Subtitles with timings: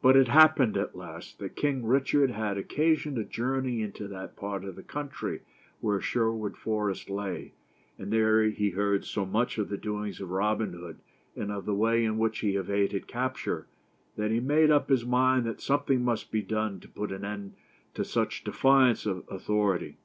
[0.00, 4.34] But it happened, at last, that King Richard had oc casion to journey into that
[4.34, 5.42] part of the country
[5.82, 7.52] where Sherwood Forest lay;
[7.98, 11.00] and there he heard so much of the doings of Robin Hood,
[11.36, 13.66] and of the way in which he evaded capture,
[14.16, 17.52] that he made up his mind that something must be done to put an end
[17.92, 19.98] to such defi ance of authority.